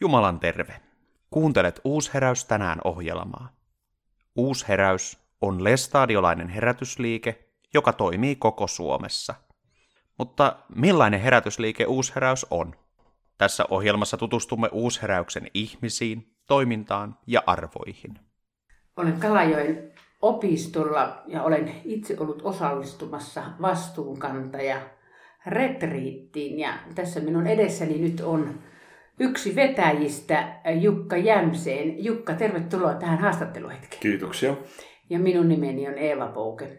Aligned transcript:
Jumalan 0.00 0.40
terve. 0.40 0.80
Kuuntelet 1.30 1.80
Uusheräys 1.84 2.44
tänään 2.44 2.78
ohjelmaa. 2.84 3.48
Uusheräys 4.36 5.18
on 5.40 5.64
lestadiolainen 5.64 6.48
herätysliike, 6.48 7.48
joka 7.74 7.92
toimii 7.92 8.36
koko 8.36 8.66
Suomessa. 8.66 9.34
Mutta 10.18 10.56
millainen 10.74 11.20
herätysliike 11.20 11.84
Uusheräys 11.86 12.46
on? 12.50 12.74
Tässä 13.38 13.64
ohjelmassa 13.70 14.16
tutustumme 14.16 14.68
Uusheräyksen 14.72 15.50
ihmisiin, 15.54 16.36
toimintaan 16.46 17.18
ja 17.26 17.42
arvoihin. 17.46 18.18
Olen 18.96 19.20
Kalajoen 19.20 19.92
opistolla 20.22 21.22
ja 21.26 21.42
olen 21.42 21.80
itse 21.84 22.16
ollut 22.20 22.42
osallistumassa 22.42 23.42
vastuunkantaja 23.62 24.80
retriittiin. 25.46 26.58
Ja 26.58 26.78
tässä 26.94 27.20
minun 27.20 27.46
edessäni 27.46 27.98
nyt 27.98 28.20
on 28.20 28.60
yksi 29.20 29.56
vetäjistä, 29.56 30.60
Jukka 30.80 31.16
Jämseen. 31.16 32.04
Jukka, 32.04 32.34
tervetuloa 32.34 32.94
tähän 32.94 33.18
haastatteluhetkeen. 33.18 34.00
Kiitoksia. 34.00 34.56
Ja 35.10 35.18
minun 35.18 35.48
nimeni 35.48 35.88
on 35.88 35.98
Eeva 35.98 36.26
Pouke. 36.26 36.78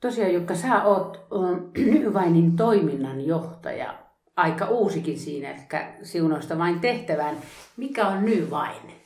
Tosiaan 0.00 0.34
Jukka, 0.34 0.54
sä 0.54 0.84
oot 0.84 1.26
Nyvainin 1.92 2.56
toiminnanjohtaja. 2.56 3.94
Aika 4.36 4.66
uusikin 4.66 5.18
siinä, 5.18 5.50
ehkä 5.50 5.94
siunoista 6.02 6.58
vain 6.58 6.80
tehtävään. 6.80 7.36
Mikä 7.76 8.08
on 8.08 8.24
Nyvain? 8.24 9.04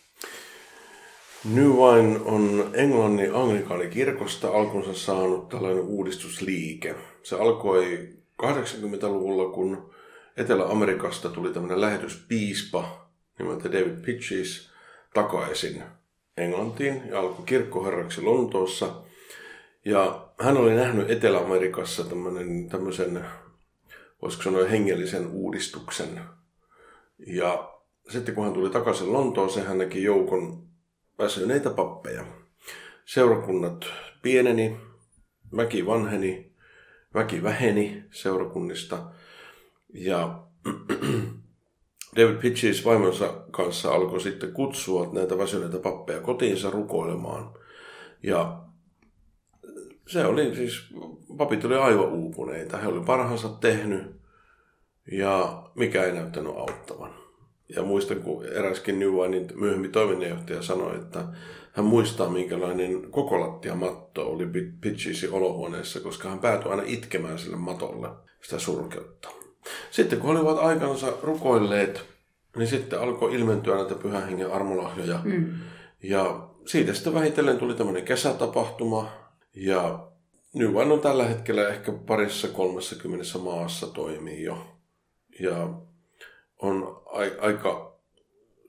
Wine 1.55 2.21
on 2.25 2.71
Englannin 2.75 3.35
anglikaanikirkosta 3.35 4.49
alkunsa 4.49 4.95
saanut 4.95 5.49
tällainen 5.49 5.85
uudistusliike. 5.85 6.95
Se 7.23 7.37
alkoi 7.37 8.09
80-luvulla, 8.43 9.53
kun 9.53 9.91
Etelä-Amerikasta 10.39 11.29
tuli 11.29 11.53
tämmöinen 11.53 11.81
lähetyspiispa 11.81 13.11
nimeltä 13.39 13.73
David 13.73 14.05
Pitches 14.05 14.71
takaisin 15.15 15.83
Englantiin 16.37 17.03
ja 17.09 17.21
alkoi 17.21 17.47
kirkkoherraksi 17.47 18.23
Lontoossa. 18.23 18.95
Ja 19.85 20.29
hän 20.41 20.57
oli 20.57 20.75
nähnyt 20.75 21.11
Etelä-Amerikassa 21.11 22.05
tämmöinen, 22.05 22.69
tämmöisen, 22.69 23.25
voisiko 24.23 24.43
sanoa 24.43 24.69
hengellisen 24.69 25.27
uudistuksen. 25.27 26.21
Ja 27.27 27.75
sitten 28.09 28.35
kun 28.35 28.45
hän 28.45 28.53
tuli 28.53 28.71
takaisin 28.71 29.13
Lontooseen, 29.13 29.67
hän 29.67 29.79
näki 29.79 30.03
joukon 30.03 30.69
väsyneitä 31.19 31.71
pappeja. 31.71 32.25
Seurakunnat 33.05 33.87
pieneni, 34.23 34.77
väki 35.57 35.87
vanheni, 35.87 36.53
väki 37.15 37.43
väheni 37.43 38.05
seurakunnista 38.11 39.11
ja 39.95 40.43
David 42.17 42.37
Pitches 42.37 42.85
vaimonsa 42.85 43.45
kanssa 43.51 43.93
alkoi 43.93 44.21
sitten 44.21 44.53
kutsua 44.53 45.11
näitä 45.13 45.39
väsyneitä 45.39 45.79
pappeja 45.79 46.21
kotiinsa 46.21 46.71
rukoilemaan. 46.71 47.55
Ja 48.23 48.63
se 50.07 50.25
oli 50.25 50.55
siis, 50.55 50.95
papit 51.37 51.65
oli 51.65 51.77
aivan 51.77 52.13
uupuneita. 52.13 52.77
He 52.77 52.89
oli 52.89 53.01
parhaansa 53.01 53.49
tehnyt 53.49 54.21
ja 55.13 55.63
mikä 55.75 56.05
ei 56.05 56.13
näyttänyt 56.13 56.57
auttavan. 56.57 57.15
Ja 57.77 57.83
muistan, 57.83 58.21
kun 58.21 58.47
eräskin 58.47 58.99
New 58.99 59.11
Winein 59.11 59.49
myöhemmin 59.55 59.93
toiminnanjohtaja 59.93 60.63
sanoi, 60.63 60.97
että 60.97 61.25
hän 61.73 61.87
muistaa, 61.87 62.31
minkälainen 62.31 63.11
kokolattia 63.11 63.75
matto 63.75 64.27
oli 64.27 64.47
Pitchesin 64.81 65.33
olohuoneessa, 65.33 66.01
koska 66.01 66.29
hän 66.29 66.39
päätyi 66.39 66.71
aina 66.71 66.83
itkemään 66.87 67.39
sille 67.39 67.57
matolle 67.57 68.09
sitä 68.43 68.59
surkeutta. 68.59 69.29
Sitten 69.91 70.21
kun 70.21 70.37
olivat 70.37 70.59
aikansa 70.59 71.13
rukoilleet, 71.23 72.05
niin 72.57 72.69
sitten 72.69 73.01
alkoi 73.01 73.35
ilmentyä 73.35 73.77
näitä 73.77 73.95
pyhän 73.95 74.27
hengen 74.27 74.53
armolahjoja. 74.53 75.21
Mm. 75.25 75.55
Ja 76.03 76.49
siitä 76.67 76.95
sitten 76.95 77.15
vähitellen 77.15 77.59
tuli 77.59 77.75
tämmöinen 77.75 78.05
kesätapahtuma. 78.05 79.09
Ja 79.57 80.09
New 80.55 80.77
on 80.93 81.01
tällä 81.01 81.25
hetkellä 81.25 81.69
ehkä 81.69 81.93
parissa 81.93 82.49
kolmessa 82.49 83.39
maassa 83.39 83.87
toimii 83.87 84.43
jo. 84.43 84.67
Ja 85.41 85.69
on 86.63 87.03
a- 87.07 87.45
aika 87.47 87.99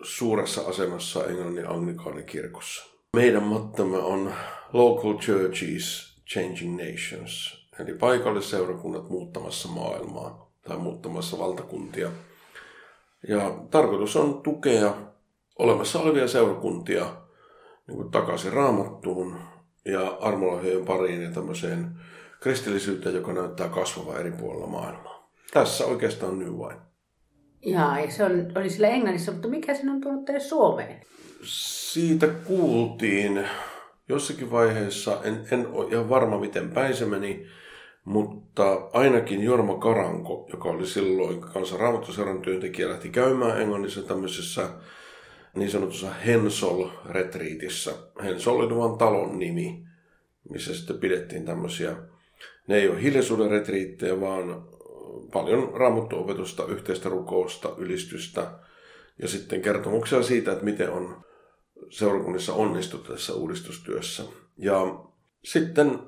suuressa 0.03 0.61
asemassa 0.61 1.25
Englannin 1.25 1.69
anglikaanikirkossa. 1.69 2.85
Meidän 3.15 3.43
mattamme 3.43 3.97
on 3.97 4.33
Local 4.73 5.17
Churches 5.17 6.15
Changing 6.33 6.77
Nations, 6.77 7.65
eli 7.79 7.93
paikallisseurakunnat 7.93 9.09
muuttamassa 9.09 9.67
maailmaa 9.67 10.48
tai 10.67 10.77
muuttamassa 10.77 11.39
valtakuntia. 11.39 12.09
Ja 13.27 13.55
tarkoitus 13.71 14.15
on 14.15 14.41
tukea 14.41 14.93
olemassa 15.59 15.99
olevia 15.99 16.27
seurakuntia 16.27 17.05
niin 17.87 17.97
kuin 17.97 18.11
takaisin 18.11 18.53
raamattuun 18.53 19.35
ja 19.85 20.17
armolahjojen 20.21 20.85
pariin 20.85 21.23
ja 21.23 21.31
tämmöiseen 21.31 21.91
kristillisyyteen, 22.39 23.15
joka 23.15 23.33
näyttää 23.33 23.69
kasvava 23.69 24.19
eri 24.19 24.31
puolilla 24.31 24.67
maailmaa. 24.67 25.31
Tässä 25.53 25.85
oikeastaan 25.85 26.39
nyt 26.39 26.57
vain. 26.57 26.77
Jaa, 27.65 27.99
ja 27.99 28.11
se 28.11 28.23
on, 28.23 28.51
oli 28.55 28.69
sillä 28.69 28.87
Englannissa, 28.87 29.31
mutta 29.31 29.47
mikä 29.47 29.73
sen 29.73 29.89
on 29.89 30.01
tullut 30.01 30.25
teille 30.25 30.39
Suomeen? 30.39 31.01
Siitä 31.43 32.27
kuultiin 32.27 33.47
jossakin 34.09 34.51
vaiheessa, 34.51 35.21
en, 35.23 35.47
en 35.51 35.67
ole 35.67 35.91
ihan 35.91 36.09
varma 36.09 36.39
miten 36.39 36.69
päin 36.69 36.95
se 36.95 37.05
meni, 37.05 37.47
mutta 38.05 38.89
ainakin 38.93 39.43
Jorma 39.43 39.77
Karanko, 39.77 40.47
joka 40.51 40.69
oli 40.69 40.87
silloin 40.87 41.41
kanssa 41.41 41.77
raamattuseuran 41.77 42.41
työntekijä, 42.41 42.89
lähti 42.89 43.09
käymään 43.09 43.61
Englannissa 43.61 44.01
tämmöisessä 44.01 44.69
niin 45.55 45.71
sanotussa 45.71 46.13
Hensol-retriitissä. 46.13 47.93
Hensol 48.23 48.59
oli 48.59 48.75
vain 48.75 48.97
talon 48.97 49.39
nimi, 49.39 49.83
missä 50.49 50.75
sitten 50.75 50.97
pidettiin 50.99 51.45
tämmöisiä, 51.45 51.95
ne 52.67 52.75
ei 52.75 52.89
ole 52.89 53.01
hiljaisuuden 53.01 53.51
retriittejä, 53.51 54.21
vaan 54.21 54.63
paljon 55.33 55.71
raamattuopetusta, 55.73 56.65
yhteistä 56.65 57.09
rukousta, 57.09 57.69
ylistystä 57.77 58.51
ja 59.21 59.27
sitten 59.27 59.61
kertomuksia 59.61 60.23
siitä, 60.23 60.51
että 60.51 60.65
miten 60.65 60.89
on 60.89 61.21
seurakunnissa 61.89 62.53
onnistuttu 62.53 63.11
tässä 63.11 63.33
uudistustyössä. 63.33 64.23
Ja 64.57 65.05
sitten 65.43 65.99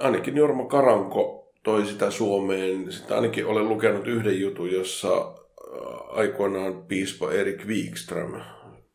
ainakin 0.00 0.36
Jorma 0.36 0.64
Karanko 0.64 1.52
toi 1.62 1.86
sitä 1.86 2.10
Suomeen. 2.10 2.92
Sitten 2.92 3.16
ainakin 3.16 3.46
olen 3.46 3.68
lukenut 3.68 4.06
yhden 4.06 4.40
jutun, 4.40 4.72
jossa 4.72 5.16
äh, 5.16 6.18
aikoinaan 6.18 6.82
piispa 6.82 7.32
Erik 7.32 7.66
Wikström, 7.66 8.40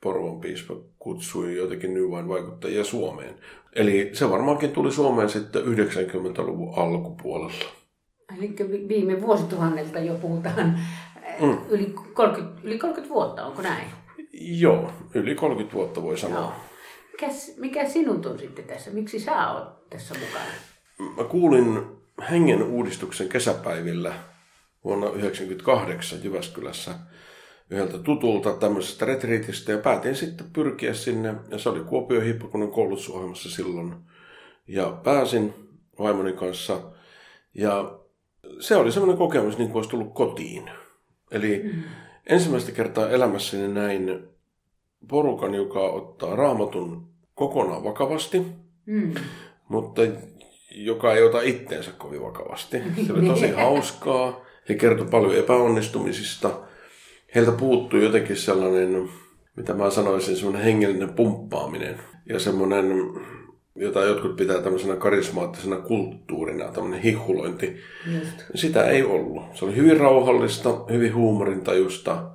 Porvon 0.01 0.41
piispa, 0.41 0.75
kutsui 0.99 1.57
jotenkin 1.57 1.93
nyvain 1.93 2.27
vaikuttajia 2.27 2.83
Suomeen. 2.83 3.35
Eli 3.75 4.09
se 4.13 4.29
varmaankin 4.29 4.71
tuli 4.71 4.91
Suomeen 4.91 5.29
sitten 5.29 5.61
90-luvun 5.63 6.73
alkupuolella. 6.77 7.65
Eli 8.37 8.55
viime 8.87 9.21
vuosituhannelta 9.21 9.99
jo 9.99 10.15
puhutaan 10.15 10.79
mm. 11.39 11.57
yli, 11.69 11.93
30, 12.13 12.61
yli 12.63 12.77
30 12.77 13.13
vuotta, 13.13 13.45
onko 13.45 13.61
näin? 13.61 13.87
Joo, 14.33 14.91
yli 15.13 15.35
30 15.35 15.75
vuotta 15.75 16.03
voi 16.03 16.17
sanoa. 16.17 16.39
Joo. 16.39 16.53
Mikä, 17.11 17.27
mikä 17.57 17.89
sinut 17.89 18.25
on 18.25 18.39
sitten 18.39 18.65
tässä? 18.65 18.91
Miksi 18.91 19.19
sä 19.19 19.51
oot 19.51 19.89
tässä 19.89 20.13
mukana? 20.13 20.72
Mä 20.99 21.23
kuulin 21.23 21.85
hengen 22.29 22.63
uudistuksen 22.63 23.29
kesäpäivillä 23.29 24.13
vuonna 24.83 25.07
1998 25.07 26.23
Jyväskylässä 26.23 26.95
yhdeltä 27.69 27.97
tutulta 27.97 28.53
tämmöisestä 28.53 29.05
retriitistä 29.05 29.71
ja 29.71 29.77
päätin 29.77 30.15
sitten 30.15 30.47
pyrkiä 30.53 30.93
sinne. 30.93 31.35
Ja 31.49 31.57
se 31.57 31.69
oli 31.69 31.79
Kuopio 31.79 32.21
Hippakunnan 32.21 32.71
koulutusohjelmassa 32.71 33.51
silloin. 33.51 33.95
Ja 34.67 34.99
pääsin 35.03 35.53
vaimoni 35.99 36.33
kanssa 36.33 36.81
ja 37.53 37.99
se 38.59 38.75
oli 38.75 38.91
semmoinen 38.91 39.17
kokemus, 39.17 39.57
niin 39.57 39.69
kuin 39.69 39.77
olisi 39.77 39.89
tullut 39.89 40.13
kotiin. 40.13 40.69
Eli 41.31 41.61
mm. 41.63 41.83
ensimmäistä 42.27 42.71
kertaa 42.71 43.09
elämässäni 43.09 43.67
näin 43.67 44.27
porukan, 45.07 45.53
joka 45.53 45.79
ottaa 45.79 46.35
raamatun 46.35 47.07
kokonaan 47.35 47.83
vakavasti, 47.83 48.45
mm. 48.85 49.13
mutta 49.69 50.01
joka 50.73 51.13
ei 51.13 51.23
ota 51.23 51.41
itteensä 51.41 51.91
kovin 51.97 52.21
vakavasti. 52.21 52.77
Se 53.07 53.13
oli 53.13 53.27
tosi 53.27 53.51
hauskaa. 53.51 54.45
He 54.69 54.75
kertoi 54.75 55.07
paljon 55.07 55.35
epäonnistumisista. 55.35 56.59
Heiltä 57.35 57.51
puuttui 57.51 58.03
jotenkin 58.03 58.37
sellainen, 58.37 59.09
mitä 59.55 59.73
mä 59.73 59.89
sanoisin, 59.89 60.35
semmoinen 60.35 60.63
hengellinen 60.63 61.13
pumppaaminen 61.13 61.99
ja 62.29 62.39
semmoinen 62.39 62.85
jota 63.75 64.03
jotkut 64.03 64.35
pitää 64.35 64.61
tämmöisenä 64.61 64.95
karismaattisena 64.95 65.77
kulttuurina, 65.77 66.71
tämmöinen 66.71 67.01
hihulointi. 67.01 67.77
Just. 68.13 68.43
Sitä 68.55 68.89
ei 68.89 69.03
ollut. 69.03 69.43
Se 69.53 69.65
oli 69.65 69.75
hyvin 69.75 69.97
rauhallista, 69.97 70.85
hyvin 70.91 71.15
huumorintajusta, 71.15 72.29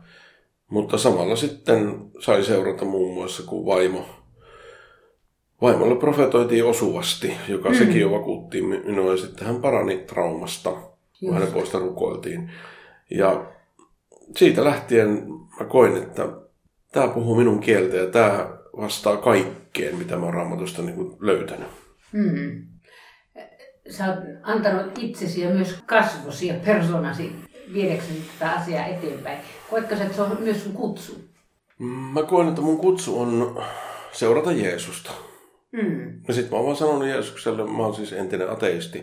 mutta 0.71 0.99
samalla 0.99 1.37
sitten 1.37 1.95
sai 2.19 2.45
seurata 2.45 2.85
muun 2.85 3.15
muassa, 3.15 3.43
kun 3.43 3.67
vaimo, 3.67 4.07
vaimolle 5.63 5.97
profetoitiin 5.97 6.65
osuvasti, 6.65 7.33
joka 7.49 7.69
mm. 7.69 7.75
sekin 7.75 8.01
jo 8.01 8.11
vakuutti 8.11 8.63
minua, 8.63 9.11
ja 9.11 9.17
sitten 9.17 9.47
hän 9.47 9.57
parani 9.57 9.99
traumasta, 9.99 10.73
kun 11.21 11.35
hänen 11.35 11.53
puolesta 11.53 11.79
rukoiltiin. 11.79 12.51
Ja 13.11 13.47
siitä 14.37 14.65
lähtien 14.65 15.25
mä 15.61 15.67
koin, 15.67 15.97
että 15.97 16.29
tämä 16.93 17.09
puhuu 17.09 17.35
minun 17.35 17.61
kieltä 17.61 17.97
ja 17.97 18.07
tämä 18.07 18.59
vastaa 18.77 19.17
kaikkeen, 19.17 19.97
mitä 19.97 20.17
mä 20.17 20.25
oon 20.25 20.35
raamatusta 20.35 20.83
niin 20.83 21.17
löytänyt. 21.21 21.69
Mm. 22.13 22.67
Sä 23.91 24.07
oot 24.07 24.19
antanut 24.43 24.99
itsesi 24.99 25.41
ja 25.41 25.51
myös 25.51 25.83
kasvosi 25.87 26.47
ja 26.47 26.55
persoonasi 26.65 27.33
viedäksesi 27.73 28.23
tätä 28.39 28.53
asiaa 28.53 28.87
eteenpäin. 28.87 29.39
Koetko 29.71 29.97
sä, 29.97 30.03
että 30.03 30.17
se 30.17 30.23
on 30.23 30.37
myös 30.41 30.65
sun 30.65 30.73
kutsu? 30.73 31.21
Mä 32.13 32.23
koen, 32.23 32.49
että 32.49 32.61
mun 32.61 32.79
kutsu 32.79 33.21
on 33.21 33.63
seurata 34.13 34.53
Jeesusta. 34.53 35.11
Mm. 35.73 36.21
Ja 36.29 36.35
sitten 36.35 36.51
mä 36.53 36.57
oon 36.57 36.65
vaan 36.67 36.77
sanonut 36.77 37.09
Jeesukselle, 37.09 37.65
mä 37.65 37.79
oon 37.83 37.95
siis 37.95 38.13
entinen 38.13 38.51
ateisti, 38.51 38.99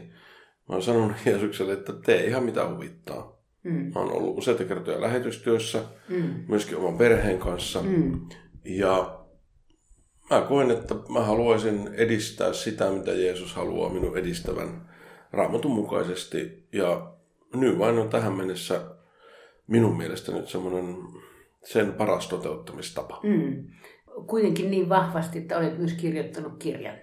mä 0.69 0.75
oon 0.75 0.81
sanonut 0.83 1.15
Jeesukselle, 1.25 1.73
että 1.73 1.93
tee 2.05 2.25
ihan 2.25 2.43
mitä 2.43 2.67
huvittaa. 2.69 3.35
Mm. 3.63 3.71
Mä 3.95 3.99
oon 3.99 4.11
ollut 4.11 4.37
useita 4.37 4.63
kertoja 4.63 5.01
lähetystyössä, 5.01 5.83
Mm. 6.09 6.43
myöskin 6.47 6.77
oman 6.77 6.97
perheen 6.97 7.39
kanssa. 7.39 7.81
Mm. 7.81 8.21
Ja 8.65 9.19
mä 10.29 10.41
koen, 10.41 10.71
että 10.71 10.95
mä 11.09 11.19
haluaisin 11.21 11.89
edistää 11.93 12.53
sitä, 12.53 12.91
mitä 12.91 13.11
Jeesus 13.11 13.53
haluaa 13.55 13.89
minun 13.93 14.17
edistävän 14.17 14.89
raamatun 15.31 15.71
mukaisesti. 15.71 16.67
Ja 16.71 17.11
nyt 17.55 17.79
vain 17.79 17.97
on 17.99 18.09
tähän 18.09 18.33
mennessä 18.33 18.81
minun 19.67 19.97
mielestä 19.97 20.31
nyt 20.31 20.47
semmoinen 20.49 20.95
sen 21.63 21.93
paras 21.93 22.27
toteuttamistapa. 22.27 23.19
Mm. 23.23 23.67
Kuitenkin 24.27 24.71
niin 24.71 24.89
vahvasti, 24.89 25.39
että 25.39 25.57
olet 25.57 25.77
myös 25.77 25.93
kirjoittanut 25.93 26.53
kirjan. 26.59 26.95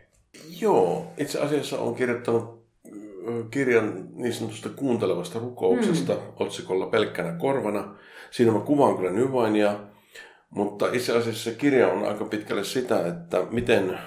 Joo, 0.61 1.07
itse 1.19 1.41
asiassa 1.41 1.79
olen 1.79 1.95
kirjoittanut 1.95 2.63
kirjan 3.51 4.09
niin 4.15 4.33
sanotusta 4.33 4.69
kuuntelevasta 4.69 5.39
rukouksesta 5.39 6.13
mm. 6.13 6.21
otsikolla 6.37 6.87
Pelkkänä 6.87 7.33
korvana. 7.33 7.95
Siinä 8.31 8.53
mä 8.53 8.61
kuvaan 8.61 8.97
kyllä 8.97 9.11
Nyvainia, 9.11 9.81
mutta 10.51 10.93
itse 10.93 11.17
asiassa 11.17 11.51
se 11.51 11.57
kirja 11.57 11.89
on 11.89 12.05
aika 12.05 12.25
pitkälle 12.25 12.65
sitä, 12.65 13.07
että 13.07 13.47
miten 13.51 13.99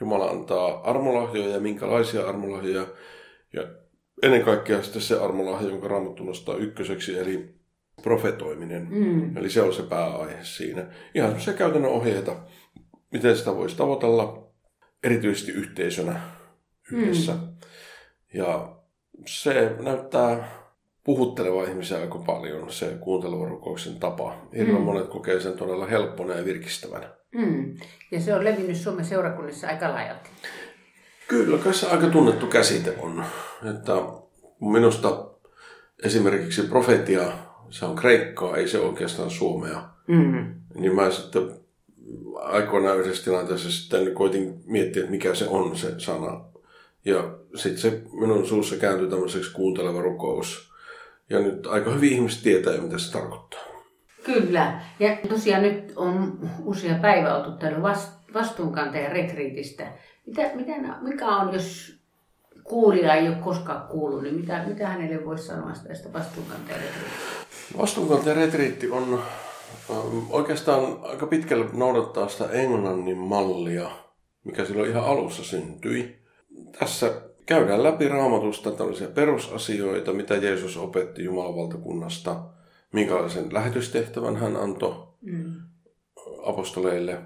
Jumala 0.00 0.30
antaa 0.30 0.90
armolahjoja 0.90 1.48
ja 1.48 1.60
minkälaisia 1.60 2.28
armolahjoja. 2.28 2.86
Ja 3.52 3.62
ennen 4.22 4.42
kaikkea 4.42 4.82
sitten 4.82 5.02
se 5.02 5.20
armolahja, 5.20 5.68
jonka 5.68 5.88
Raamattu 5.88 6.24
nostaa 6.24 6.56
ykköseksi, 6.56 7.18
eli 7.18 7.54
profetoiminen. 8.04 8.88
Mm. 8.90 9.36
Eli 9.36 9.50
se 9.50 9.62
on 9.62 9.74
se 9.74 9.82
pääaihe 9.82 10.38
siinä. 10.42 10.86
Ihan 11.14 11.28
semmoisia 11.28 11.54
käytännön 11.54 11.90
ohjeita, 11.90 12.36
miten 13.12 13.36
sitä 13.36 13.56
voisi 13.56 13.76
tavoitella, 13.76 14.50
erityisesti 15.02 15.52
yhteisönä 15.52 16.20
yhdessä. 16.92 17.32
Mm. 17.32 17.40
Ja 18.34 18.76
se 19.26 19.76
näyttää 19.80 20.48
puhutteleva 21.04 21.64
ihmisiä 21.64 21.98
aika 21.98 22.18
paljon, 22.18 22.72
se 22.72 22.96
kuuntelevan 23.00 23.48
rukouksen 23.48 24.00
tapa. 24.00 24.36
Hirveän 24.56 24.78
mm. 24.78 24.84
monet 24.84 25.08
kokee 25.08 25.40
sen 25.40 25.52
todella 25.52 25.86
helppona 25.86 26.34
ja 26.34 26.44
virkistävänä. 26.44 27.10
Mm. 27.34 27.76
Ja 28.10 28.20
se 28.20 28.34
on 28.34 28.44
levinnyt 28.44 28.76
Suomen 28.76 29.04
seurakunnissa 29.04 29.66
aika 29.66 29.90
laajalti. 29.90 30.30
Kyllä, 31.28 31.58
kai 31.58 31.74
se 31.74 31.86
aika 31.86 32.06
tunnettu 32.06 32.46
käsite 32.46 32.94
on. 33.00 33.24
Että 33.70 33.92
minusta 34.60 35.30
esimerkiksi 36.04 36.62
profetia, 36.62 37.32
se 37.70 37.84
on 37.84 37.96
kreikkaa, 37.96 38.56
ei 38.56 38.68
se 38.68 38.78
oikeastaan 38.78 39.30
suomea. 39.30 39.88
Mm. 40.06 40.54
Niin 40.74 40.94
mä 40.94 41.10
sitten 41.10 41.50
aikoinaan 42.34 42.98
yhdessä 43.00 43.24
tilanteessa 43.24 43.72
sitten 43.72 44.14
koitin 44.14 44.60
miettiä, 44.64 45.00
että 45.00 45.10
mikä 45.10 45.34
se 45.34 45.48
on 45.48 45.76
se 45.76 45.94
sana. 45.98 46.40
Ja 47.04 47.38
sitten 47.54 47.78
se 47.78 48.02
minun 48.12 48.46
suussa 48.46 48.76
kääntyi 48.76 49.10
tämmöiseksi 49.10 49.52
kuunteleva 49.52 50.02
rukous. 50.02 50.72
Ja 51.30 51.38
nyt 51.38 51.66
aika 51.66 51.90
hyvin 51.90 52.12
ihmiset 52.12 52.42
tietää 52.42 52.80
mitä 52.80 52.98
se 52.98 53.12
tarkoittaa. 53.12 53.60
Kyllä. 54.24 54.80
Ja 55.00 55.16
tosiaan 55.28 55.62
nyt 55.62 55.92
on 55.96 56.38
usea 56.64 56.94
päivä 56.94 57.36
oltu 57.36 57.50
täällä 57.50 57.78
vast- 57.78 58.34
vastuunkantajan 58.34 59.12
retriitistä. 59.12 59.92
Mitä, 60.26 60.50
mitä, 60.54 60.72
mikä 61.02 61.26
on, 61.26 61.54
jos 61.54 61.98
kuulija 62.64 63.14
ei 63.14 63.28
ole 63.28 63.36
koskaan 63.36 63.88
kuullut, 63.88 64.22
niin 64.22 64.34
mitä, 64.34 64.64
mitä 64.66 64.88
hänelle 64.88 65.24
voisi 65.24 65.44
sanoa 65.46 65.72
tästä 65.88 66.12
vastuunkantajan 66.12 66.80
retriitistä? 66.80 67.78
Vastuunkantajan 67.78 68.36
retriitti 68.36 68.90
on 68.90 69.22
ähm, 69.90 70.18
oikeastaan 70.30 70.98
aika 71.02 71.26
pitkälle 71.26 71.66
noudattaa 71.72 72.28
sitä 72.28 72.48
englannin 72.50 73.16
mallia, 73.18 73.90
mikä 74.44 74.64
silloin 74.64 74.90
ihan 74.90 75.04
alussa 75.04 75.44
syntyi. 75.44 76.16
Tässä 76.78 77.12
käydään 77.46 77.82
läpi 77.82 78.08
raamatusta 78.08 78.70
tällaisia 78.70 79.08
perusasioita, 79.08 80.12
mitä 80.12 80.34
Jeesus 80.34 80.76
opetti 80.76 81.24
Jumalan 81.24 81.56
valtakunnasta, 81.56 82.42
minkälaisen 82.92 83.54
lähetystehtävän 83.54 84.36
hän 84.36 84.56
antoi 84.56 85.14
Mm. 85.26 85.54
apostoleille. 86.46 87.18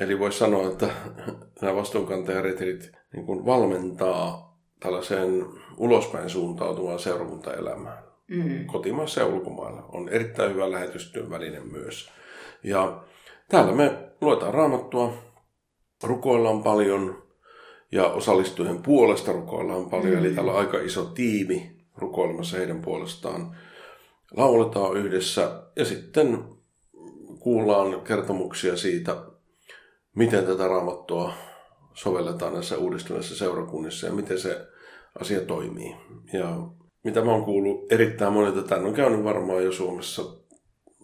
Eli 0.00 0.18
voisi 0.18 0.38
sanoa, 0.38 0.68
että 0.68 0.88
nämä 1.62 1.76
vastuunkantajan 1.76 2.44
retriit 2.44 2.92
niin 3.12 3.26
kuin 3.26 3.46
valmentaa 3.46 4.47
tällaiseen 4.80 5.46
ulospäin 5.76 6.30
suuntautuvaan 6.30 6.98
seurakuntaelämään 6.98 8.08
Mm. 8.30 8.66
kotimaassa 8.66 9.20
ja 9.20 9.26
ulkomailla. 9.26 9.88
On 9.92 10.08
erittäin 10.08 10.50
hyvä 10.52 10.70
lähetystyön 10.70 11.30
väline 11.30 11.60
myös. 11.60 12.10
Ja 12.62 13.02
täällä 13.48 13.72
me 13.72 13.98
luetaan 14.20 14.54
raamattua, 14.54 15.12
rukoillaan 16.02 16.62
paljon 16.62 17.22
ja 17.92 18.06
osallistujien 18.06 18.82
puolesta 18.82 19.32
rukoillaan 19.32 19.90
paljon. 19.90 20.12
Mm. 20.12 20.18
Eli 20.18 20.34
täällä 20.34 20.52
on 20.52 20.58
aika 20.58 20.78
iso 20.78 21.04
tiimi 21.04 21.76
rukoilemassa 21.96 22.56
heidän 22.56 22.82
puolestaan. 22.82 23.56
Lauletaan 24.36 24.96
yhdessä 24.96 25.62
ja 25.76 25.84
sitten 25.84 26.44
kuullaan 27.38 28.00
kertomuksia 28.00 28.76
siitä, 28.76 29.16
miten 30.16 30.46
tätä 30.46 30.68
raamattua 30.68 31.32
sovelletaan 31.98 32.52
näissä 32.52 32.78
uudistuneissa 32.78 33.36
seurakunnissa 33.36 34.06
ja 34.06 34.12
miten 34.12 34.38
se 34.38 34.66
asia 35.20 35.40
toimii. 35.40 35.96
Ja 36.32 36.56
mitä 37.04 37.24
mä 37.24 37.30
oon 37.30 37.44
kuullut 37.44 37.92
erittäin 37.92 38.32
monilta, 38.32 38.62
tämän 38.62 38.86
on 38.86 38.94
käynyt 38.94 39.24
varmaan 39.24 39.64
jo 39.64 39.72
Suomessa, 39.72 40.22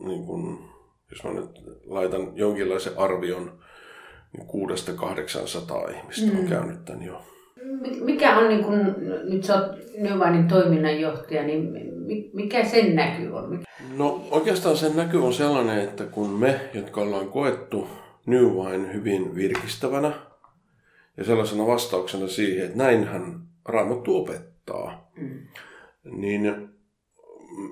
niin 0.04 0.26
kun, 0.26 0.58
jos 1.10 1.24
mä 1.24 1.30
nyt 1.30 1.50
laitan 1.86 2.32
jonkinlaisen 2.34 2.98
arvion, 2.98 3.58
niin 4.32 4.68
600-800 5.90 5.96
ihmistä 5.96 6.32
mm. 6.32 6.38
on 6.38 6.46
käynyt 6.46 6.84
tämän 6.84 7.02
jo. 7.02 7.22
Mi- 7.80 8.00
Mikä 8.00 8.38
on, 8.38 8.48
niin 8.48 8.64
kun, 8.64 8.94
nyt 9.24 9.44
sä 9.44 9.54
oot 9.54 9.76
Nyvainin 9.98 10.48
toiminnanjohtaja, 10.48 11.42
niin 11.42 11.72
mi- 12.06 12.30
mikä 12.34 12.64
sen 12.64 12.96
näky 12.96 13.28
on? 13.28 13.64
No 13.96 14.24
oikeastaan 14.30 14.76
sen 14.76 14.96
näky 14.96 15.16
on 15.18 15.32
sellainen, 15.32 15.78
että 15.78 16.04
kun 16.04 16.30
me, 16.30 16.60
jotka 16.74 17.00
ollaan 17.00 17.28
koettu 17.28 17.88
New 18.26 18.44
Wine 18.44 18.92
hyvin 18.92 19.34
virkistävänä 19.34 20.12
ja 21.16 21.24
sellaisena 21.24 21.66
vastauksena 21.66 22.28
siihen, 22.28 22.64
että 22.66 22.78
näinhän 22.78 23.40
Raamattu 23.68 24.16
opettaa, 24.16 25.10
Mm. 25.16 25.38
niin 26.04 26.68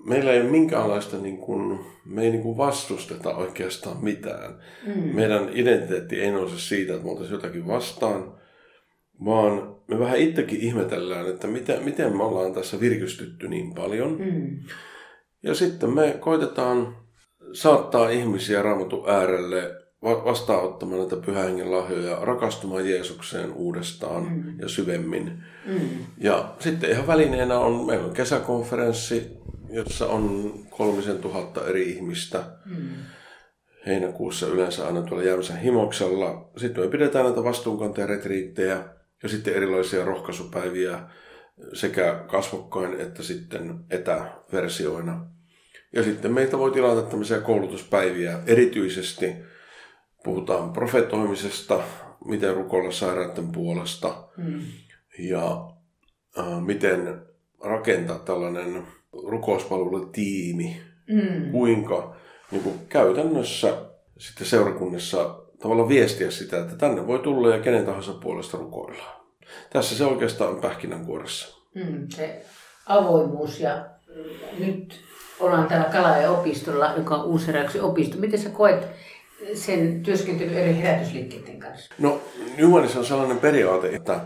meillä 0.04 0.32
ei 0.32 0.40
ole 0.40 0.50
minkäänlaista, 0.50 1.18
niin 1.18 1.38
kuin, 1.38 1.80
me 2.04 2.22
ei 2.22 2.30
niin 2.30 2.42
kuin 2.42 2.56
vastusteta 2.56 3.36
oikeastaan 3.36 4.04
mitään. 4.04 4.54
Mm. 4.86 5.14
Meidän 5.14 5.48
identiteetti 5.52 6.20
ei 6.20 6.30
nouse 6.30 6.58
siitä, 6.58 6.92
että 6.92 7.04
me 7.04 7.10
oltaisiin 7.10 7.34
jotakin 7.34 7.66
vastaan, 7.66 8.34
vaan 9.24 9.76
me 9.88 9.98
vähän 9.98 10.18
itsekin 10.18 10.60
ihmetellään, 10.60 11.28
että 11.28 11.46
miten, 11.46 11.84
miten 11.84 12.16
me 12.16 12.22
ollaan 12.22 12.54
tässä 12.54 12.80
virkistytty 12.80 13.48
niin 13.48 13.74
paljon. 13.74 14.18
Mm. 14.18 14.58
Ja 15.42 15.54
sitten 15.54 15.90
me 15.90 16.16
koitetaan 16.20 16.96
saattaa 17.52 18.08
ihmisiä 18.08 18.62
raamatun 18.62 19.10
äärelle 19.10 19.81
vastaanottamaan 20.02 21.00
näitä 21.00 21.16
pyhän 21.16 21.44
hengen 21.44 21.72
lahjoja, 21.72 22.18
rakastumaan 22.20 22.90
Jeesukseen 22.90 23.52
uudestaan 23.52 24.22
Mm. 24.22 24.58
ja 24.60 24.68
syvemmin. 24.68 25.42
Mm. 25.66 25.80
Ja 26.18 26.54
sitten 26.58 26.90
ihan 26.90 27.06
välineenä 27.06 27.58
on, 27.58 27.86
meillä 27.86 28.04
on 28.06 28.14
kesäkonferenssi, 28.14 29.30
jossa 29.70 30.06
on 30.06 30.52
kolmisen 30.70 31.18
tuhatta 31.18 31.66
eri 31.66 31.90
ihmistä. 31.90 32.44
Mm. 32.64 32.88
Heinäkuussa 33.86 34.46
yleensä 34.46 34.86
aina 34.86 35.02
tuolla 35.02 35.24
Jämsän 35.24 35.60
himoksella. 35.60 36.50
Sitten 36.56 36.84
me 36.84 36.90
pidetään 36.90 37.24
näitä 37.24 37.44
vastuunkantajaretriittejä 37.44 38.84
ja 39.22 39.28
sitten 39.28 39.54
erilaisia 39.54 40.04
rohkaisupäiviä 40.04 41.00
sekä 41.72 42.24
kasvokkain 42.26 43.00
että 43.00 43.22
sitten 43.22 43.74
etäversioina. 43.90 45.26
Ja 45.92 46.02
sitten 46.02 46.32
meiltä 46.32 46.58
voi 46.58 46.70
tilata 46.70 47.02
tämmöisiä 47.02 47.40
koulutuspäiviä. 47.40 48.38
Erityisesti 48.46 49.32
puhutaan 50.24 50.72
profetoimisesta, 50.72 51.80
miten 52.24 52.54
rukoilla 52.54 52.92
sairaiden 52.92 53.52
puolesta 53.52 54.14
Mm. 54.36 54.60
ja 55.18 55.68
äh, 56.38 56.60
miten 56.60 57.22
rakentaa 57.64 58.18
tällainen 58.18 58.82
rukouspalvelutiimi. 59.12 60.82
Mm. 61.08 61.50
Kuinka 61.52 62.16
niin 62.50 62.62
kuin 62.62 62.74
käytännössä 62.88 63.76
sitten 64.18 64.46
seurakunnissa 64.46 65.38
tavallaan 65.62 65.88
viestiä 65.88 66.30
sitä, 66.30 66.60
että 66.60 66.76
tänne 66.76 67.06
voi 67.06 67.18
tulla 67.18 67.48
ja 67.48 67.62
kenen 67.62 67.86
tahansa 67.86 68.12
puolesta 68.12 68.58
rukoillaan. 68.58 69.20
Tässä 69.70 69.96
se 69.96 70.04
oikeastaan 70.04 70.50
on 70.50 70.60
pähkinänkuoressa. 70.60 71.58
Mm. 71.74 72.06
Se 72.08 72.44
avoimuus 72.86 73.60
ja 73.60 73.86
nyt 74.58 75.00
ollaan 75.40 75.68
täällä 75.68 75.88
Kalajoen 75.92 76.30
opistolla, 76.30 76.94
joka 76.96 77.14
on 77.16 77.24
Uusheräyksen 77.24 77.82
opisto. 77.82 78.18
Miten 78.18 78.40
sä 78.40 78.50
koet 78.50 78.88
sen 79.54 80.02
työskentelyn 80.02 80.54
eri 80.54 80.76
herätysliikkeiden 80.76 81.58
kanssa? 81.58 81.94
No, 81.98 82.20
Newmanissa 82.56 82.98
on 82.98 83.04
sellainen 83.04 83.38
periaate, 83.38 83.88
että 83.88 84.20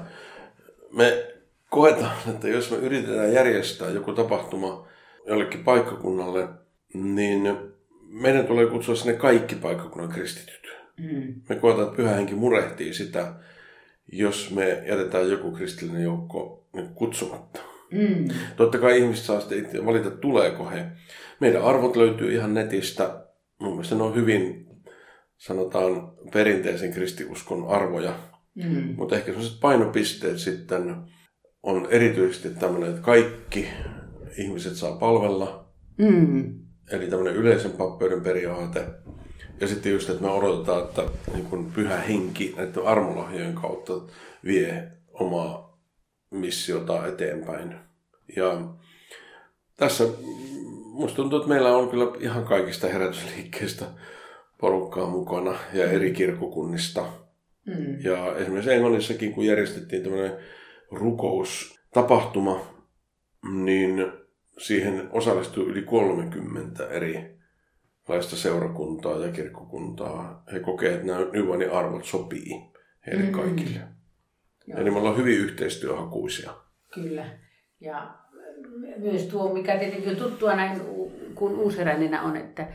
me 0.92 1.26
koetaan, 1.70 2.16
että 2.28 2.48
jos 2.48 2.70
me 2.70 2.76
yritetään 2.76 3.32
järjestää 3.32 3.90
joku 3.90 4.12
tapahtuma 4.12 4.88
jollekin 5.26 5.64
paikkakunnalle, 5.64 6.48
niin 6.94 7.56
meidän 8.08 8.46
tulee 8.46 8.66
kutsua 8.66 8.94
sinne 8.94 9.12
kaikki 9.12 9.54
paikkakunnan 9.54 10.12
kristityt. 10.12 10.76
Mm. 10.96 11.34
Me 11.48 11.56
koetaan, 11.56 11.86
että 11.86 11.96
pyhä 11.96 12.14
henki 12.14 12.34
murehtii 12.34 12.94
sitä, 12.94 13.32
jos 14.12 14.50
me 14.50 14.82
jätetään 14.88 15.30
joku 15.30 15.50
kristillinen 15.50 16.02
joukko 16.02 16.66
niin 16.72 16.88
kutsumatta. 16.88 17.60
Mm. 17.90 18.28
Totta 18.56 18.78
kai 18.78 18.98
ihmiset 18.98 19.24
saa 19.24 19.40
sitten 19.40 19.86
valita, 19.86 20.10
tuleeko 20.10 20.70
he. 20.70 20.84
Meidän 21.40 21.62
arvot 21.62 21.96
löytyy 21.96 22.32
ihan 22.34 22.54
netistä. 22.54 23.24
Mun 23.58 23.72
mielestä 23.72 23.94
ne 23.94 24.02
on 24.02 24.14
hyvin, 24.14 24.65
sanotaan, 25.36 26.12
perinteisen 26.32 26.92
kristiuskon 26.92 27.68
arvoja. 27.68 28.14
Mm. 28.54 28.94
Mutta 28.96 29.16
ehkä 29.16 29.32
sellaiset 29.32 29.60
painopisteet 29.60 30.38
sitten 30.38 30.96
on 31.62 31.86
erityisesti 31.90 32.50
tämmöinen, 32.50 32.90
että 32.90 33.02
kaikki 33.02 33.68
ihmiset 34.38 34.74
saa 34.74 34.96
palvella. 34.96 35.68
Mm. 35.98 36.54
Eli 36.90 37.06
tämmöinen 37.06 37.36
yleisen 37.36 37.70
pappeuden 37.70 38.20
periaate. 38.20 38.86
Ja 39.60 39.68
sitten 39.68 39.92
just, 39.92 40.10
että 40.10 40.22
me 40.22 40.30
odotetaan, 40.30 40.84
että 40.84 41.02
niin 41.34 41.44
kun 41.44 41.72
pyhä 41.74 41.96
henki 41.96 42.54
näiden 42.56 42.86
armolahjojen 42.86 43.54
kautta 43.54 43.92
vie 44.44 44.92
omaa 45.12 45.78
missiota 46.30 47.06
eteenpäin. 47.06 47.74
Ja 48.36 48.60
tässä 49.76 50.04
musta 50.92 51.16
tuntuu, 51.16 51.38
että 51.38 51.48
meillä 51.48 51.76
on 51.76 51.88
kyllä 51.88 52.06
ihan 52.20 52.44
kaikista 52.44 52.86
herätysliikkeistä 52.86 53.84
porukkaa 54.60 55.10
mukana 55.10 55.58
ja 55.72 55.90
eri 55.90 56.12
kirkkokunnista. 56.12 57.06
Mm. 57.66 58.00
Ja 58.04 58.36
esimerkiksi 58.36 58.72
Englannissakin, 58.72 59.32
kun 59.32 59.46
järjestettiin 59.46 60.02
tämmöinen 60.02 60.36
rukoustapahtuma, 60.90 62.66
niin 63.64 64.12
siihen 64.58 65.08
osallistui 65.10 65.66
yli 65.66 65.82
30 65.82 66.88
eri 66.88 67.36
laista 68.08 68.36
seurakuntaa 68.36 69.18
ja 69.18 69.32
kirkkokuntaa. 69.32 70.44
He 70.52 70.60
kokevat, 70.60 70.94
että 70.94 71.06
nämä 71.06 71.26
Nyvanin 71.32 71.70
arvot 71.70 72.04
sopii 72.04 72.50
heille 73.06 73.22
mm-hmm. 73.22 73.40
kaikille. 73.40 73.80
Joo. 74.66 74.80
Eli 74.80 74.90
me 74.90 74.98
ollaan 74.98 75.16
hyvin 75.16 75.38
yhteistyöhakuisia. 75.38 76.50
Kyllä. 76.94 77.26
Ja 77.80 78.14
myös 78.96 79.22
tuo, 79.22 79.54
mikä 79.54 79.78
tietenkin 79.78 80.10
on 80.10 80.16
tuttua 80.16 80.56
näin, 80.56 80.80
kun 81.34 81.58
uusheräininä 81.58 82.22
on, 82.22 82.36
että 82.36 82.68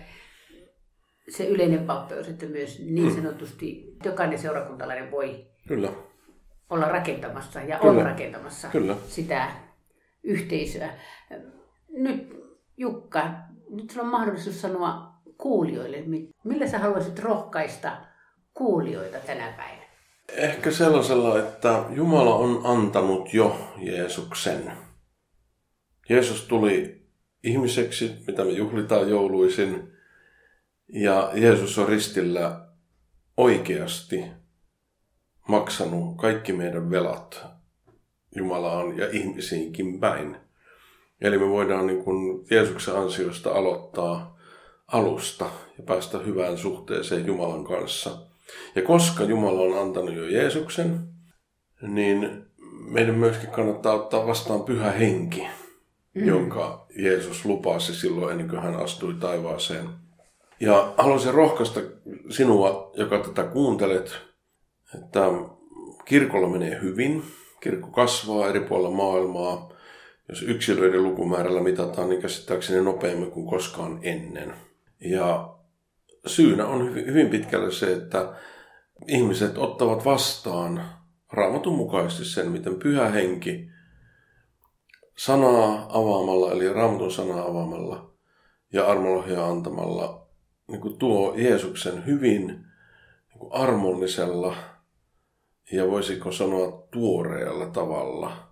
se 1.30 1.48
yleinen 1.48 1.86
pappeus, 1.86 2.28
että 2.28 2.46
myös 2.46 2.80
niin 2.80 3.08
mm. 3.08 3.16
sanotusti 3.16 3.98
jokainen 4.06 4.40
seurakuntalainen 4.40 5.12
voi 5.12 5.46
Kyllä. 5.68 5.90
olla 6.70 6.86
rakentamassa 6.86 7.62
ja 7.62 7.80
Kyllä. 7.80 8.00
on 8.00 8.06
rakentamassa 8.06 8.68
Kyllä. 8.68 8.96
sitä 9.08 9.52
yhteisöä. 10.24 10.94
Nyt 11.90 12.42
Jukka, 12.78 13.32
nyt 13.70 13.90
sulla 13.90 14.06
on 14.06 14.12
mahdollisuus 14.12 14.62
sanoa 14.62 15.14
kuulijoille, 15.38 16.04
millä 16.44 16.68
sä 16.68 16.80
haluaisit 16.80 17.20
rohkaista 17.20 17.98
kuulijoita 18.54 19.18
tänä 19.20 19.54
päivänä? 19.58 19.82
Ehkä 20.36 20.72
sellaisella, 20.72 21.40
että 21.40 21.84
Jumala 21.90 22.36
on 22.36 22.62
antanut 22.64 23.34
jo 23.34 23.56
Jeesuksen. 23.78 24.72
Jeesus 26.10 26.48
tuli 26.48 27.02
ihmiseksi, 27.44 28.12
mitä 28.28 28.44
me 28.44 28.52
juhlitaan 28.52 29.10
jouluisin, 29.10 29.94
ja 30.94 31.32
Jeesus 31.34 31.78
on 31.78 31.90
ristillä 31.90 32.62
oikeasti 33.38 34.26
maksanut 35.48 36.18
kaikki 36.18 36.54
meidän 36.54 36.92
velat 36.92 37.46
Jumalaan 38.36 38.98
ja 38.98 39.10
ihmisiinkin 39.12 40.00
päin. 40.00 40.38
Eli 41.22 41.38
me 41.38 41.50
voidaan 41.50 41.88
niin 41.88 42.04
kuin 42.04 42.46
Jeesuksen 42.52 42.96
ansiosta 42.96 43.52
aloittaa 43.52 44.38
alusta 44.88 45.46
ja 45.78 45.84
päästä 45.84 46.18
hyvään 46.18 46.58
suhteeseen 46.58 47.26
Jumalan 47.26 47.64
kanssa. 47.64 48.18
Ja 48.76 48.82
koska 48.82 49.24
Jumala 49.24 49.62
on 49.62 49.88
antanut 49.88 50.16
jo 50.16 50.26
Jeesuksen, 50.26 51.00
niin 51.82 52.46
meidän 52.70 53.16
myöskin 53.16 53.50
kannattaa 53.50 53.94
ottaa 53.94 54.28
vastaan 54.28 54.64
pyhä 54.64 54.92
henki, 54.92 55.48
mm. 56.14 56.28
jonka 56.28 56.86
Jeesus 56.98 57.46
lupasi 57.46 57.96
silloin 57.96 58.32
ennen 58.32 58.50
kuin 58.50 58.62
hän 58.62 58.76
astui 58.76 59.14
taivaaseen. 59.14 59.90
Ja 60.62 60.94
haluaisin 60.98 61.34
rohkaista 61.34 61.80
sinua, 62.30 62.92
joka 62.94 63.20
tätä 63.20 63.44
kuuntelet, 63.44 64.12
että 64.96 65.20
kirkolla 66.06 66.50
menee 66.50 66.82
hyvin. 66.82 67.24
Kirkko 67.62 67.88
kasvaa 67.88 68.48
eri 68.48 68.60
puolilla 68.60 68.92
maailmaa. 68.92 69.74
Jos 70.30 70.42
yksilöiden 70.42 71.04
lukumäärällä 71.04 71.62
mitataan, 71.62 72.10
niin 72.10 72.22
käsittääkseni 72.22 72.84
nopeammin 72.84 73.32
kuin 73.32 73.48
koskaan 73.48 74.00
ennen. 74.02 74.54
Ja 75.00 75.56
syynä 76.26 76.68
on 76.68 76.96
hyvin, 76.96 77.30
pitkälle 77.30 77.72
se, 77.72 77.94
että 77.94 78.34
ihmiset 79.08 79.58
ottavat 79.58 80.06
vastaan 80.06 80.86
raamatun 81.32 81.76
mukaisesti 81.76 82.26
sen, 82.26 82.52
miten 82.52 82.76
pyhä 82.76 83.10
henki 83.10 83.70
sanaa 85.18 85.86
avaamalla, 85.90 86.52
eli 86.52 86.74
raamatun 86.74 87.12
sanaa 87.12 87.48
avaamalla 87.48 88.12
ja 88.74 88.86
armolohja 88.86 89.46
antamalla 89.48 90.21
niin 90.72 90.82
kuin 90.82 90.98
tuo 90.98 91.34
Jeesuksen 91.38 92.06
hyvin 92.06 92.48
niin 92.48 93.40
kuin 93.40 93.54
armollisella 93.54 94.56
ja 95.72 95.88
voisiko 95.88 96.32
sanoa 96.32 96.88
tuoreella 96.92 97.66
tavalla 97.66 98.52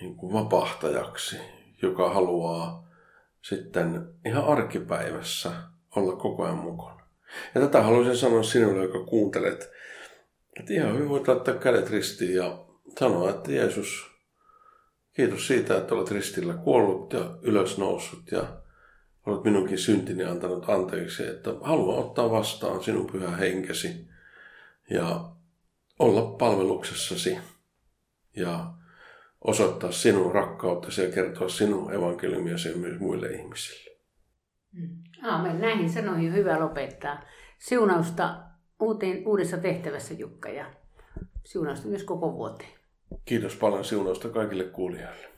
niin 0.00 0.16
kuin 0.16 0.32
vapahtajaksi, 0.32 1.36
joka 1.82 2.14
haluaa 2.14 2.88
sitten 3.42 4.14
ihan 4.26 4.44
arkipäivässä 4.44 5.52
olla 5.96 6.16
koko 6.16 6.44
ajan 6.44 6.58
mukana. 6.58 7.06
Ja 7.54 7.60
tätä 7.60 7.82
haluaisin 7.82 8.16
sanoa 8.16 8.42
sinulle, 8.42 8.82
joka 8.82 9.04
kuuntelet, 9.04 9.70
että 10.60 10.72
ihan 10.72 10.94
hyvin 10.94 11.08
voit 11.08 11.28
laittaa 11.28 11.54
kädet 11.54 11.90
ristiin 11.90 12.34
ja 12.34 12.64
sanoa, 12.98 13.30
että 13.30 13.52
Jeesus, 13.52 14.10
kiitos 15.12 15.46
siitä, 15.46 15.76
että 15.76 15.94
olet 15.94 16.10
ristillä 16.10 16.54
kuollut 16.54 17.12
ja 17.12 17.38
ylösnoussut 17.42 18.32
ja 18.32 18.63
olet 19.26 19.44
minunkin 19.44 19.78
syntini 19.78 20.24
antanut 20.24 20.68
anteeksi, 20.68 21.26
että 21.26 21.50
haluan 21.62 21.98
ottaa 21.98 22.30
vastaan 22.30 22.82
sinun 22.82 23.06
pyhä 23.06 23.36
henkesi 23.36 24.08
ja 24.90 25.30
olla 25.98 26.22
palveluksessasi 26.22 27.38
ja 28.36 28.72
osoittaa 29.40 29.92
sinun 29.92 30.32
rakkauttasi 30.32 31.02
ja 31.02 31.10
kertoa 31.10 31.48
sinun 31.48 31.94
evankeliumiasi 31.94 32.74
myös 32.74 33.00
muille 33.00 33.26
ihmisille. 33.26 33.96
Mm. 34.72 34.88
Aamen. 35.22 35.60
Näihin 35.60 35.90
sanoihin 35.90 36.30
on 36.30 36.36
hyvä 36.36 36.60
lopettaa. 36.60 37.22
Siunausta 37.58 38.42
uuteen, 38.80 39.28
uudessa 39.28 39.56
tehtävässä 39.56 40.14
Jukka 40.14 40.48
ja 40.48 40.74
siunausta 41.44 41.88
myös 41.88 42.04
koko 42.04 42.32
vuoteen. 42.32 42.70
Kiitos 43.24 43.56
paljon 43.56 43.84
siunausta 43.84 44.28
kaikille 44.28 44.64
kuulijoille. 44.64 45.28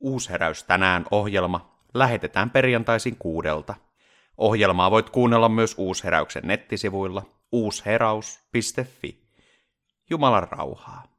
Uusheräys 0.00 0.64
tänään 0.64 1.04
ohjelma 1.10 1.73
lähetetään 1.94 2.50
perjantaisin 2.50 3.16
kuudelta. 3.18 3.74
Ohjelmaa 4.38 4.90
voit 4.90 5.10
kuunnella 5.10 5.48
myös 5.48 5.74
Uusheräyksen 5.78 6.42
nettisivuilla 6.46 7.22
uusheraus.fi. 7.52 9.24
Jumalan 10.10 10.48
rauhaa. 10.50 11.13